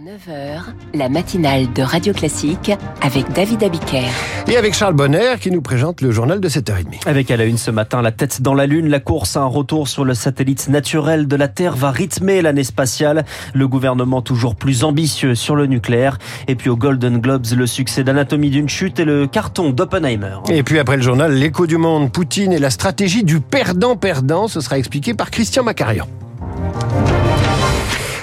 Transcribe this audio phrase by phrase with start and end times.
[0.00, 0.62] 9h,
[0.94, 2.70] la matinale de Radio Classique
[3.02, 4.08] avec David Abiker.
[4.46, 7.06] Et avec Charles Bonner qui nous présente le journal de 7h30.
[7.06, 9.46] Avec à la une ce matin, la tête dans la Lune, la course à un
[9.46, 13.26] retour sur le satellite naturel de la Terre va rythmer l'année spatiale.
[13.52, 16.18] Le gouvernement toujours plus ambitieux sur le nucléaire.
[16.46, 20.38] Et puis au Golden Globes, le succès d'Anatomie d'une chute et le carton d'Oppenheimer.
[20.48, 24.60] Et puis après le journal, l'écho du monde, Poutine et la stratégie du perdant-perdant, ce
[24.60, 26.06] sera expliqué par Christian Macarian.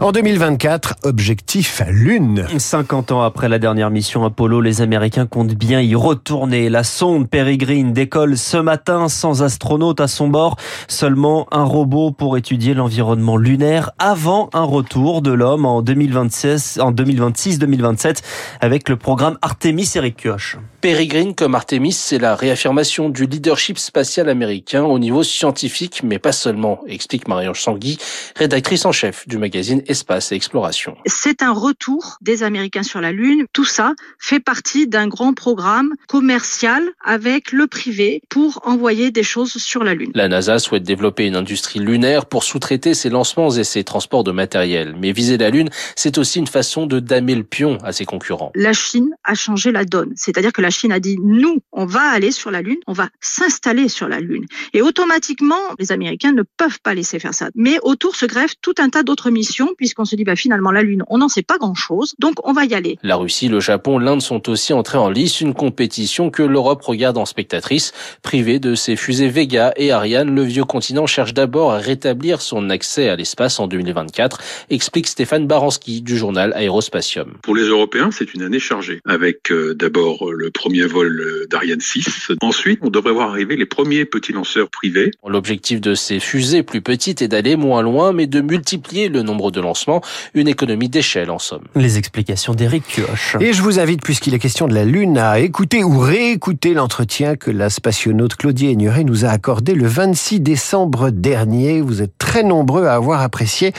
[0.00, 2.46] En 2024, objectif Lune.
[2.56, 6.70] 50 ans après la dernière mission Apollo, les Américains comptent bien y retourner.
[6.70, 10.56] La sonde Peregrine décolle ce matin sans astronaute à son bord.
[10.88, 16.92] Seulement un robot pour étudier l'environnement lunaire avant un retour de l'homme en 2026, en
[16.92, 18.22] 2026-2027
[18.62, 20.56] avec le programme Artemis Eric Kioch.
[20.80, 26.32] Peregrine comme Artemis, c'est la réaffirmation du leadership spatial américain au niveau scientifique, mais pas
[26.32, 27.98] seulement, explique Marie-Ange Sangui,
[28.34, 30.96] rédactrice en chef du magazine Espace et Exploration.
[31.06, 33.46] C'est un retour des Américains sur la Lune.
[33.52, 39.52] Tout ça fait partie d'un grand programme commercial avec le privé pour envoyer des choses
[39.52, 40.12] sur la Lune.
[40.14, 44.30] La NASA souhaite développer une industrie lunaire pour sous-traiter ses lancements et ses transports de
[44.30, 44.94] matériel.
[44.96, 48.52] Mais viser la Lune, c'est aussi une façon de damer le pion à ses concurrents.
[48.54, 50.12] La Chine a changé la donne.
[50.14, 53.08] C'est-à-dire que la Chine a dit, nous, on va aller sur la Lune, on va
[53.20, 54.46] s'installer sur la Lune.
[54.72, 57.48] Et automatiquement, les Américains ne peuvent pas laisser faire ça.
[57.56, 60.82] Mais autour se greffe tout un tas d'autres missions puisqu'on se dit bah finalement la
[60.82, 62.98] Lune, on n'en sait pas grand-chose, donc on va y aller.
[63.02, 67.16] La Russie, le Japon, l'Inde sont aussi entrés en lice, une compétition que l'Europe regarde
[67.16, 67.92] en spectatrice.
[68.22, 72.68] Privée de ses fusées Vega et Ariane, le vieux continent cherche d'abord à rétablir son
[72.68, 77.38] accès à l'espace en 2024, explique Stéphane Baranski du journal Aérospatium.
[77.42, 81.80] Pour les Européens, c'est une année chargée, avec euh, d'abord le premier vol euh, d'Ariane
[81.80, 82.32] 6.
[82.42, 85.10] Ensuite, on devrait voir arriver les premiers petits lanceurs privés.
[85.26, 89.50] L'objectif de ces fusées plus petites est d'aller moins loin, mais de multiplier le nombre
[89.50, 90.00] de lancements,
[90.34, 91.64] une économie d'échelle en somme.
[91.74, 93.36] Les explications d'Éric Kioch.
[93.40, 97.36] Et je vous invite, puisqu'il est question de la Lune, à écouter ou réécouter l'entretien
[97.36, 101.80] que la spationaute Claudie Aigneret nous a accordé le 26 décembre dernier.
[101.80, 103.72] Vous êtes très nombreux à avoir apprécié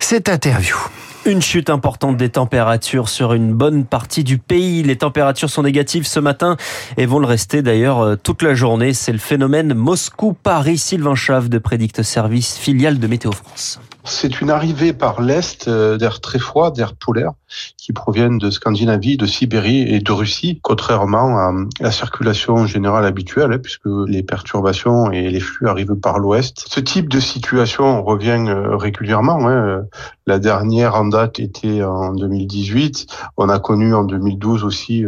[0.00, 0.76] cette interview.
[1.24, 4.82] Une chute importante des températures sur une bonne partie du pays.
[4.82, 6.56] Les températures sont négatives ce matin
[6.96, 8.92] et vont le rester d'ailleurs toute la journée.
[8.92, 10.78] C'est le phénomène Moscou-Paris.
[10.78, 13.78] Sylvain Chave de Prédicte Service, filiale de Météo France.
[14.04, 17.34] C'est une arrivée par l'Est d'air très froid, d'air polaire,
[17.76, 23.60] qui proviennent de Scandinavie, de Sibérie et de Russie, contrairement à la circulation générale habituelle,
[23.62, 26.64] puisque les perturbations et les flux arrivent par l'Ouest.
[26.68, 29.48] Ce type de situation revient régulièrement.
[29.48, 29.84] Hein.
[30.26, 33.06] La dernière en date était en 2018.
[33.36, 35.04] On a connu en 2012 aussi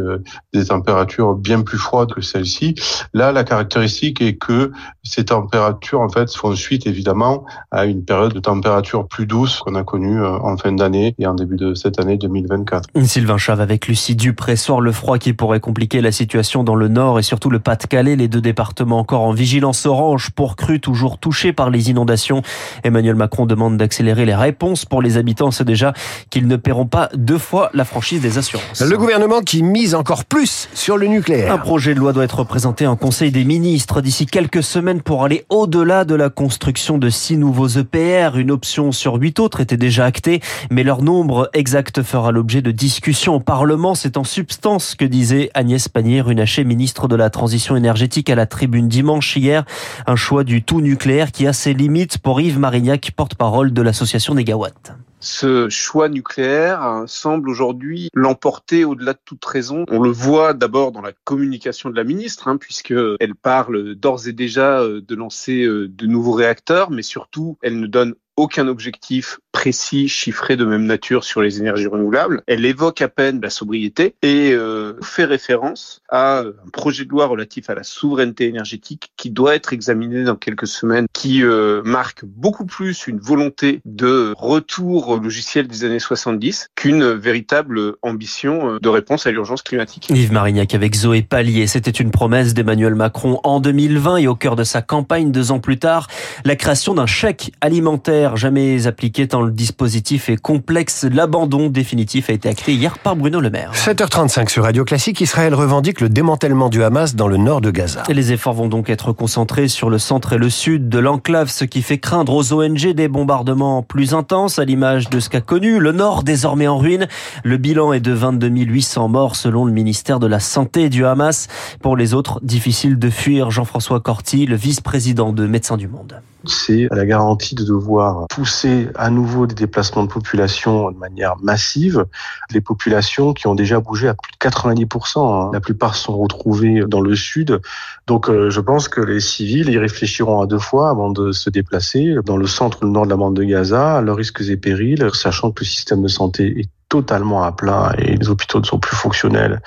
[0.52, 2.74] des températures bien plus froides que celles-ci.
[3.12, 4.72] Là, la caractéristique est que
[5.02, 9.74] ces températures, en fait, font suite évidemment à une période de température plus douce qu'on
[9.74, 12.88] a connue en fin d'année et en début de cette année 2024.
[13.04, 14.54] Sylvain Chave avec Lucie Dupré.
[14.80, 18.16] Le froid qui pourrait compliquer la situation dans le nord et surtout le Pas-de-Calais.
[18.16, 22.42] Les deux départements encore en vigilance orange pour crues toujours touchés par les inondations.
[22.82, 25.50] Emmanuel Macron demande d'accélérer les réponses pour les habitants.
[25.50, 25.93] C'est déjà
[26.30, 28.80] qu'ils ne paieront pas deux fois la franchise des assurances.
[28.80, 31.52] Le gouvernement qui mise encore plus sur le nucléaire.
[31.52, 35.24] Un projet de loi doit être présenté en Conseil des ministres d'ici quelques semaines pour
[35.24, 38.36] aller au-delà de la construction de six nouveaux EPR.
[38.36, 40.40] Une option sur huit autres étaient déjà actées,
[40.70, 43.94] mais leur nombre exact fera l'objet de discussions au Parlement.
[43.94, 48.88] C'est en substance que disait Agnès Pannier-Runacher, ministre de la Transition énergétique à la tribune
[48.88, 49.64] dimanche hier.
[50.06, 54.34] Un choix du tout nucléaire qui a ses limites pour Yves Marignac, porte-parole de l'association
[54.34, 54.94] Négawatt
[55.24, 59.84] ce choix nucléaire semble aujourd'hui l'emporter au-delà de toute raison.
[59.90, 64.28] On le voit d'abord dans la communication de la ministre, hein, puisque elle parle d'ores
[64.28, 70.08] et déjà de lancer de nouveaux réacteurs, mais surtout, elle ne donne aucun objectif précis,
[70.08, 72.42] chiffré de même nature sur les énergies renouvelables.
[72.46, 77.26] Elle évoque à peine la sobriété et euh, fait référence à un projet de loi
[77.26, 82.24] relatif à la souveraineté énergétique qui doit être examiné dans quelques semaines, qui euh, marque
[82.24, 88.88] beaucoup plus une volonté de retour au logiciel des années 70 qu'une véritable ambition de
[88.88, 90.10] réponse à l'urgence climatique.
[90.10, 94.56] Yves Marignac avec Zoé Pallier, c'était une promesse d'Emmanuel Macron en 2020 et au cœur
[94.56, 96.08] de sa campagne deux ans plus tard,
[96.44, 101.04] la création d'un chèque alimentaire jamais appliqué tant le dispositif est complexe.
[101.04, 103.72] L'abandon définitif a été acté hier par Bruno Le Maire.
[103.74, 108.02] 7h35 sur Radio Classique, Israël revendique le démantèlement du Hamas dans le nord de Gaza.
[108.08, 111.50] Et les efforts vont donc être concentrés sur le centre et le sud de l'enclave,
[111.50, 115.40] ce qui fait craindre aux ONG des bombardements plus intenses à l'image de ce qu'a
[115.40, 117.06] connu le nord désormais en ruine.
[117.42, 121.48] Le bilan est de 22 800 morts selon le ministère de la Santé du Hamas.
[121.82, 123.50] Pour les autres, difficile de fuir.
[123.50, 126.20] Jean-François Corty, le vice-président de Médecins du Monde.
[126.46, 132.06] C'est la garantie de devoir pousser à nouveau des déplacements de population de manière massive.
[132.50, 135.50] Les populations qui ont déjà bougé à plus de 90%, hein.
[135.52, 137.60] la plupart sont retrouvées dans le sud.
[138.06, 141.50] Donc euh, je pense que les civils y réfléchiront à deux fois avant de se
[141.50, 144.42] déplacer dans le centre ou le nord de la bande de Gaza, à leurs risques
[144.42, 148.60] et périls, sachant que le système de santé est totalement à plat et les hôpitaux
[148.60, 149.60] ne sont plus fonctionnels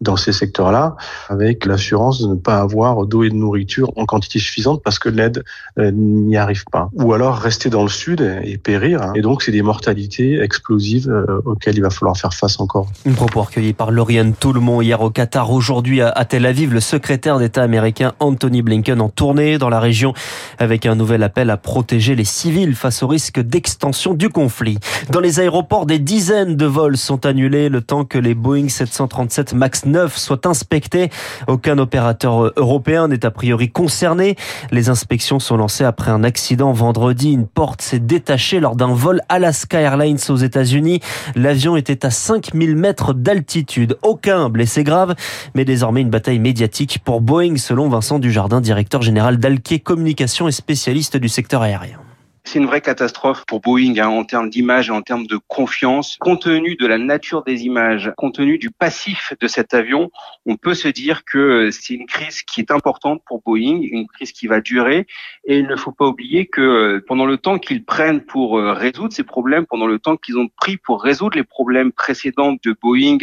[0.00, 0.96] dans ces secteurs-là,
[1.28, 5.08] avec l'assurance de ne pas avoir d'eau et de nourriture en quantité suffisante parce que
[5.08, 5.44] l'aide
[5.78, 6.88] euh, n'y arrive pas.
[6.94, 9.02] Ou alors rester dans le sud et périr.
[9.02, 9.12] Hein.
[9.14, 12.86] Et donc, c'est des mortalités explosives euh, auxquelles il va falloir faire face encore.
[13.04, 15.50] Une propos recueilli par Lauriane Toulmont hier au Qatar.
[15.50, 20.14] Aujourd'hui à Tel Aviv, le secrétaire d'État américain Anthony Blinken en tournée dans la région
[20.58, 24.78] avec un nouvel appel à protéger les civils face au risque d'extension du conflit.
[25.10, 29.54] Dans les aéroports, des dizaines de vols sont annulés le temps que les Boeing 737
[29.54, 31.10] MAX 9 soit inspecté.
[31.48, 34.36] Aucun opérateur européen n'est a priori concerné.
[34.70, 37.32] Les inspections sont lancées après un accident vendredi.
[37.32, 41.00] Une porte s'est détachée lors d'un vol Alaska Airlines aux États-Unis.
[41.34, 43.96] L'avion était à 5000 mètres d'altitude.
[44.02, 45.14] Aucun blessé grave,
[45.54, 50.52] mais désormais une bataille médiatique pour Boeing selon Vincent Dujardin, directeur général d'Alke Communication et
[50.52, 52.09] spécialiste du secteur aérien.
[52.50, 56.16] C'est une vraie catastrophe pour Boeing hein, en termes d'image et en termes de confiance.
[56.18, 60.10] Compte tenu de la nature des images, compte tenu du passif de cet avion,
[60.46, 64.32] on peut se dire que c'est une crise qui est importante pour Boeing, une crise
[64.32, 65.06] qui va durer.
[65.44, 69.12] Et il ne faut pas oublier que pendant le temps qu'ils prennent pour euh, résoudre
[69.12, 73.18] ces problèmes, pendant le temps qu'ils ont pris pour résoudre les problèmes précédents de Boeing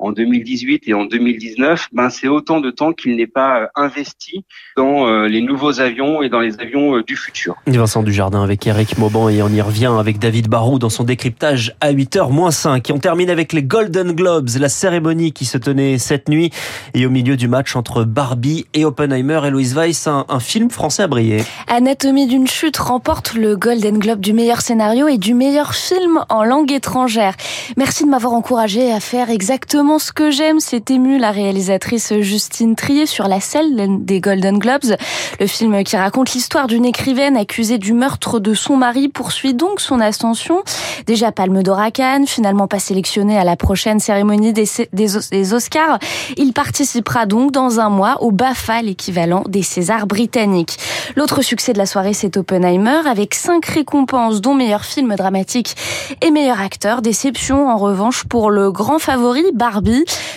[0.00, 4.44] en 2018 et en 2019, ben c'est autant de temps qu'il n'est pas euh, investi
[4.76, 7.56] dans euh, les nouveaux avions et dans les avions euh, du futur.
[7.66, 11.76] Vincent Dujardin avec Eric Mauban et on y revient avec David Barou dans son décryptage
[11.80, 12.88] à 8h 5.
[12.88, 16.50] Et on termine avec les Golden Globes, la cérémonie qui se tenait cette nuit
[16.94, 20.70] et au milieu du match entre Barbie et Oppenheimer et Louise Weiss, un, un film
[20.70, 21.42] français a brillé.
[21.68, 26.42] Anatomie d'une chute remporte le Golden Globe du meilleur scénario et du meilleur film en
[26.42, 27.34] langue étrangère.
[27.76, 32.76] Merci de m'avoir encouragé à faire exactement ce que j'aime, c'est ému la réalisatrice Justine
[32.76, 34.96] Trier sur la scène des Golden Globes.
[35.40, 39.80] Le film qui raconte l'histoire d'une écrivaine accusée du meurtre de son mari poursuit donc
[39.80, 40.62] son ascension.
[41.06, 45.98] Déjà Palme d'Or à Cannes, finalement pas sélectionné à la prochaine cérémonie des, des, Oscars.
[46.36, 50.76] Il participera donc dans un mois au BAFA, l'équivalent des Césars britanniques.
[51.16, 55.74] L'autre succès de la soirée, c'est Oppenheimer, avec cinq récompenses, dont meilleur film dramatique
[56.22, 57.02] et meilleur acteur.
[57.02, 59.79] Déception, en revanche, pour le grand favori, Barbie,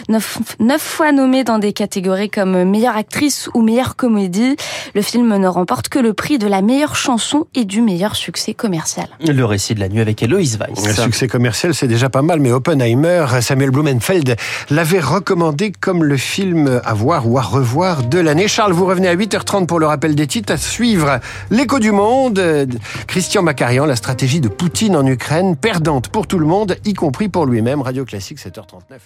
[0.09, 4.55] neuf, neuf fois nommée dans des catégories comme meilleure actrice ou meilleure comédie.
[4.95, 8.53] Le film ne remporte que le prix de la meilleure chanson et du meilleur succès
[8.53, 9.07] commercial.
[9.19, 10.85] Le récit de la nuit avec Eloïse Weiss.
[10.85, 14.35] Le succès commercial, c'est déjà pas mal, mais Oppenheimer, Samuel Blumenfeld
[14.69, 18.47] l'avait recommandé comme le film à voir ou à revoir de l'année.
[18.47, 21.19] Charles, vous revenez à 8h30 pour le rappel des titres suivre
[21.51, 22.41] l'écho du monde.
[23.07, 27.29] Christian Macarian, la stratégie de Poutine en Ukraine, perdante pour tout le monde, y compris
[27.29, 27.81] pour lui-même.
[27.81, 28.99] Radio Classique, 7h39.